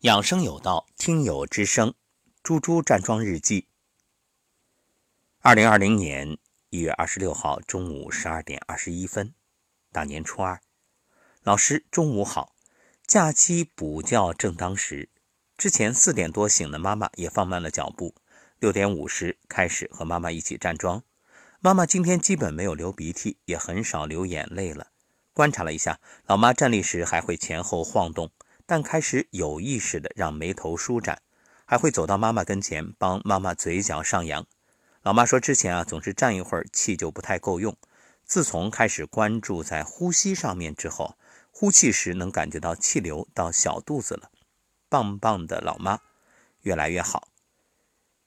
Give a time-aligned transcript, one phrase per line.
[0.00, 1.92] 养生有道，听友之声，
[2.42, 3.68] 猪猪站桩日记。
[5.40, 6.38] 二零二零年
[6.70, 9.34] 一月二十六号中午十二点二十一分，
[9.92, 10.62] 大年初二，
[11.42, 12.54] 老师中午好。
[13.06, 15.10] 假期补觉正当时，
[15.58, 18.14] 之前四点多醒的妈妈也放慢了脚步，
[18.58, 21.02] 六点五十开始和妈妈一起站桩。
[21.60, 24.86] 妈妈今天基本没有流鼻涕，也很少流眼泪了。
[25.34, 28.30] 观察了一下，老妈站立时还会前后晃动。
[28.70, 31.20] 但开始有意识的让眉头舒展，
[31.64, 34.46] 还会走到妈妈跟前帮妈妈嘴角上扬。
[35.02, 37.76] 老妈说之前啊总是站一会儿气就不太够用，
[38.24, 41.16] 自从开始关注在呼吸上面之后，
[41.50, 44.30] 呼气时能感觉到气流到小肚子了。
[44.88, 45.98] 棒棒的老妈，
[46.62, 47.26] 越来越好。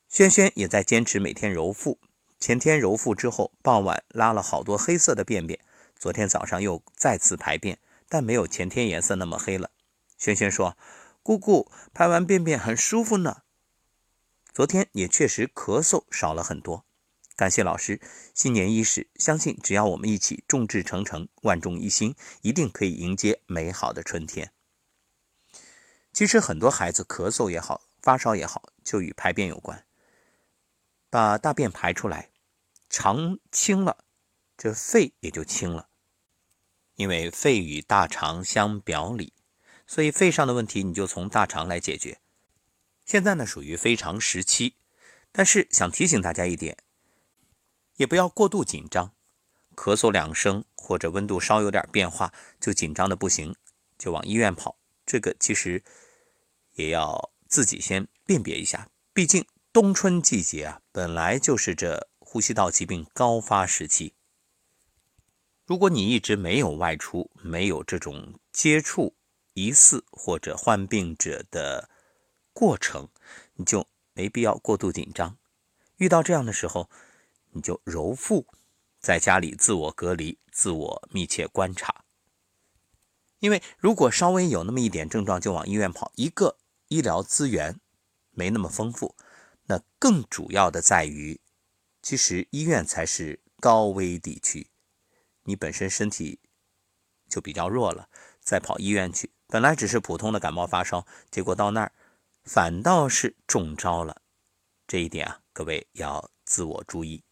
[0.10, 1.98] 轩轩也在坚持每天揉腹，
[2.38, 5.58] 前天揉腹之后，傍晚拉了好多黑色的便便，
[5.98, 7.80] 昨天早上又再次排便，
[8.10, 9.70] 但没有前天颜色那么黑了。
[10.24, 10.78] 轩轩说
[11.22, 13.42] ：“姑姑排完便便很舒服呢。
[14.54, 16.86] 昨天也确实咳嗽少了很多。
[17.36, 18.00] 感谢老师，
[18.34, 24.54] 新年伊始，相信只要我们一起众志成城、万众一心，一定可以迎接美好的春天。
[26.14, 29.86] 其实很多孩子咳嗽也好，发烧也好，就与排便有关。
[31.10, 32.30] 把大便排出来，
[32.90, 34.06] 肠清了，
[34.56, 35.90] 这肺也就清了，
[36.96, 39.34] 因为肺与大肠相表里。”
[39.94, 42.20] 所以肺上的问题，你就从大肠来解决。
[43.06, 44.74] 现在呢，属于非常时期，
[45.32, 46.76] 但是想提醒大家一点，
[47.98, 49.14] 也不要过度紧张。
[49.76, 53.56] 咳嗽两声或者温度稍有点变化，就紧张的不行，
[54.00, 54.76] 就往医院跑。
[55.06, 55.84] 这个其实
[56.74, 58.90] 也要自己先辨别一下。
[59.14, 64.16] 毕竟冬春季节啊，本来就是这呼吸道疾病高发时期。
[65.68, 69.14] 如果你一直没有外出，没有这种接触，
[69.54, 71.90] 疑似或者患病者的
[72.54, 73.10] 过程，
[73.56, 75.38] 你就没必要过度紧张。
[75.98, 76.90] 遇到这样的时候，
[77.52, 78.48] 你就揉腹，
[79.00, 82.04] 在家里自我隔离、自我密切观察。
[83.40, 86.58] 因为如果稍微有那么一点症状就往医院跑，一个
[86.88, 87.80] 医疗资源
[88.32, 89.16] 没那么丰富，
[89.66, 91.42] 那更主要的在于，
[92.02, 94.70] 其实医院才是高危地区，
[95.44, 96.40] 你本身身体
[97.34, 98.08] 就比较弱了，
[98.42, 99.32] 再跑医院去。
[99.48, 101.92] 本来只是普通的感冒发烧，结果到那儿
[102.44, 104.22] 反倒是中招了。
[104.86, 107.24] 这一点啊，各位要自我注意。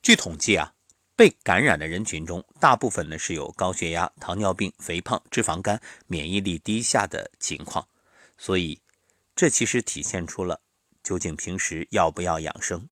[0.00, 0.72] 据统计啊，
[1.16, 7.88] 被感染的人群中，大部分呢是有高血压、糖尿病、肥胖、脂肪肝、免疫力低下的情况。
[8.38, 8.80] 所以，
[9.34, 10.60] 这其实体现出了
[11.02, 12.88] 究竟平时要不要养生。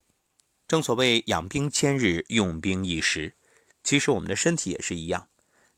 [0.66, 3.37] 正所谓养兵千日，用兵一时。
[3.84, 5.28] 其实我们的身体也是一样，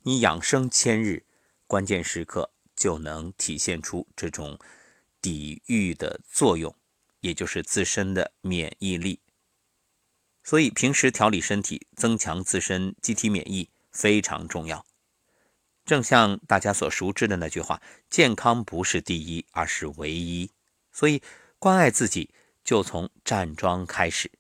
[0.07, 1.25] 你养生千日。
[1.67, 4.57] 关键时刻就能体现出这种
[5.21, 6.73] 抵御的作用，
[7.19, 9.19] 也就是自身的免疫力。
[10.45, 14.87] 所以平时调理身体，增强自身机体免疫非常重要。
[15.85, 20.53] 正像大家所熟知的那句话：“健康不是第一，而是唯一。”
[20.95, 21.21] 所以
[21.59, 24.31] 关爱自己就从站桩开始。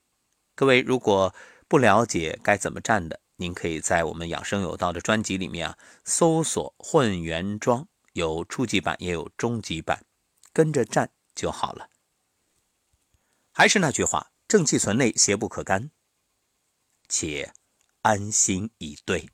[0.55, 1.35] 各位如果
[1.67, 10.07] 不了解该怎么站的，您可以在我们养生有道的专辑里面啊，搜索“混元桩”，有初级版也有中级版，
[10.53, 11.91] 跟着站就好了。
[13.53, 15.91] 还是那句话，正气存内，邪不可干，
[17.09, 17.53] 且
[18.03, 19.29] 安心以对。